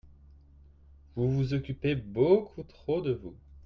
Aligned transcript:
Vous 1.15 1.29
vous 1.29 1.53
occupez 1.53 1.93
beaucoup 1.93 2.63
trop 2.63 3.01
de 3.03 3.11
vous… 3.11 3.35